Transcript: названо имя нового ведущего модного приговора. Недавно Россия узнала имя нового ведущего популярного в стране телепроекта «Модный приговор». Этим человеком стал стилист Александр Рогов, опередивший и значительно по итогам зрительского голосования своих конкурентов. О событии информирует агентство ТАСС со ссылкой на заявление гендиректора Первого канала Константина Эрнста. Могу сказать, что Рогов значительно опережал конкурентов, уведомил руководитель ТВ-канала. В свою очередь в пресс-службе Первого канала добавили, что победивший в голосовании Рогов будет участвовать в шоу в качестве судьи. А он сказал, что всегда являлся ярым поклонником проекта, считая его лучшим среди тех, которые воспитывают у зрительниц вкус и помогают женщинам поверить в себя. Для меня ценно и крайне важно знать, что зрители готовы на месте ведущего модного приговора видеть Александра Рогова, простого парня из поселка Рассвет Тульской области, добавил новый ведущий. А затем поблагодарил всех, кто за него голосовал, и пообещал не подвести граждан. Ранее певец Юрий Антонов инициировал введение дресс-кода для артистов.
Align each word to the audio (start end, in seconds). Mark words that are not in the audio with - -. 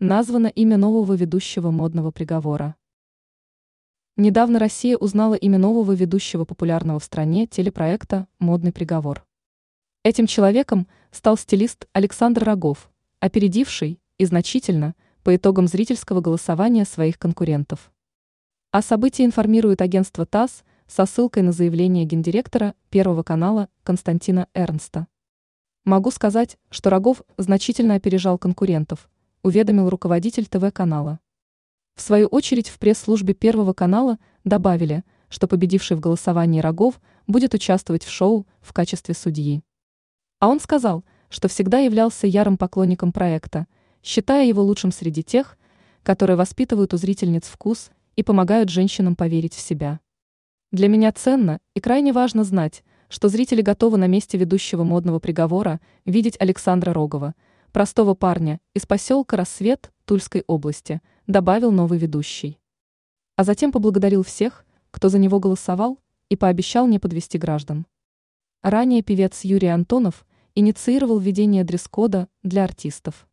названо 0.00 0.46
имя 0.46 0.78
нового 0.78 1.12
ведущего 1.12 1.70
модного 1.70 2.10
приговора. 2.10 2.74
Недавно 4.16 4.58
Россия 4.58 4.96
узнала 4.96 5.34
имя 5.34 5.58
нового 5.58 5.92
ведущего 5.92 6.46
популярного 6.46 6.98
в 6.98 7.04
стране 7.04 7.46
телепроекта 7.46 8.26
«Модный 8.38 8.72
приговор». 8.72 9.26
Этим 10.02 10.26
человеком 10.26 10.88
стал 11.10 11.36
стилист 11.36 11.86
Александр 11.92 12.44
Рогов, 12.44 12.90
опередивший 13.18 14.00
и 14.16 14.24
значительно 14.24 14.94
по 15.22 15.36
итогам 15.36 15.66
зрительского 15.66 16.22
голосования 16.22 16.86
своих 16.86 17.18
конкурентов. 17.18 17.92
О 18.70 18.80
событии 18.80 19.26
информирует 19.26 19.82
агентство 19.82 20.24
ТАСС 20.24 20.64
со 20.86 21.04
ссылкой 21.04 21.42
на 21.42 21.52
заявление 21.52 22.06
гендиректора 22.06 22.74
Первого 22.88 23.22
канала 23.22 23.68
Константина 23.82 24.48
Эрнста. 24.54 25.08
Могу 25.84 26.10
сказать, 26.10 26.56
что 26.70 26.88
Рогов 26.88 27.20
значительно 27.36 27.96
опережал 27.96 28.38
конкурентов, 28.38 29.10
уведомил 29.42 29.88
руководитель 29.88 30.46
ТВ-канала. 30.46 31.20
В 31.94 32.02
свою 32.02 32.26
очередь 32.26 32.68
в 32.68 32.78
пресс-службе 32.78 33.34
Первого 33.34 33.72
канала 33.72 34.18
добавили, 34.44 35.04
что 35.28 35.46
победивший 35.46 35.96
в 35.96 36.00
голосовании 36.00 36.60
Рогов 36.60 37.00
будет 37.26 37.54
участвовать 37.54 38.04
в 38.04 38.10
шоу 38.10 38.46
в 38.60 38.72
качестве 38.72 39.14
судьи. 39.14 39.62
А 40.38 40.48
он 40.48 40.60
сказал, 40.60 41.04
что 41.28 41.48
всегда 41.48 41.78
являлся 41.78 42.26
ярым 42.26 42.56
поклонником 42.56 43.12
проекта, 43.12 43.66
считая 44.02 44.46
его 44.46 44.62
лучшим 44.62 44.92
среди 44.92 45.22
тех, 45.22 45.58
которые 46.02 46.36
воспитывают 46.36 46.94
у 46.94 46.96
зрительниц 46.96 47.44
вкус 47.44 47.90
и 48.16 48.22
помогают 48.22 48.70
женщинам 48.70 49.14
поверить 49.16 49.54
в 49.54 49.60
себя. 49.60 50.00
Для 50.72 50.88
меня 50.88 51.12
ценно 51.12 51.60
и 51.74 51.80
крайне 51.80 52.12
важно 52.12 52.44
знать, 52.44 52.84
что 53.08 53.28
зрители 53.28 53.60
готовы 53.60 53.98
на 53.98 54.06
месте 54.06 54.38
ведущего 54.38 54.84
модного 54.84 55.18
приговора 55.18 55.80
видеть 56.04 56.36
Александра 56.40 56.92
Рогова, 56.92 57.34
простого 57.70 58.14
парня 58.14 58.60
из 58.74 58.86
поселка 58.86 59.36
Рассвет 59.36 59.92
Тульской 60.04 60.44
области, 60.46 61.00
добавил 61.26 61.72
новый 61.72 61.98
ведущий. 61.98 62.58
А 63.36 63.44
затем 63.44 63.72
поблагодарил 63.72 64.22
всех, 64.22 64.66
кто 64.90 65.08
за 65.08 65.18
него 65.18 65.38
голосовал, 65.38 65.98
и 66.28 66.36
пообещал 66.36 66.86
не 66.86 66.98
подвести 66.98 67.38
граждан. 67.38 67.86
Ранее 68.62 69.02
певец 69.02 69.44
Юрий 69.44 69.68
Антонов 69.68 70.26
инициировал 70.54 71.18
введение 71.18 71.64
дресс-кода 71.64 72.28
для 72.42 72.64
артистов. 72.64 73.28